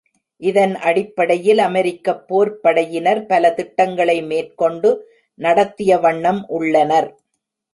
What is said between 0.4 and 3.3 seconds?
இதன் அடிப்படையில், அமெரிக்கப் போர்ப்படையினர்